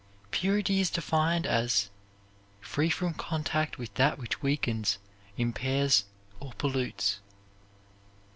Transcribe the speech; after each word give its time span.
Purity 0.31 0.79
is 0.79 0.89
defined 0.89 1.45
as 1.45 1.91
"free 2.59 2.89
from 2.89 3.13
contact 3.13 3.77
with 3.77 3.93
that 3.93 4.17
which 4.17 4.41
weakens, 4.41 4.97
impairs 5.37 6.05
or 6.39 6.53
pollutes." 6.57 7.19